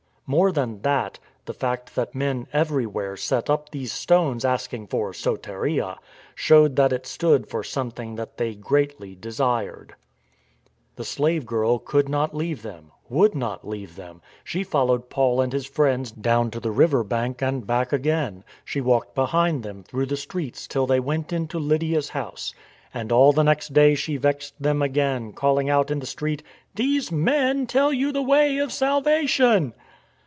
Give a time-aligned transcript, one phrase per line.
[0.27, 5.97] More than that, the fact that men everywhere set up these stones asking for" soteria"
[6.35, 9.93] showed that it stood for something that they greatly desired.
[10.95, 14.21] The slave girl could not leave them— would not leave them.
[14.41, 18.79] She followed Paul and his friends down to the river bank and back again; she
[18.79, 22.53] walked behind them through the streets till they went into Lydia's 190 STORM AND STRESS
[22.53, 22.99] house.
[23.01, 26.41] And all the next day she vexed them again, calling out in the street:"
[26.75, 29.73] These men tell you the way of salvation."